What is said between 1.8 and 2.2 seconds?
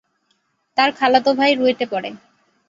পড়ে।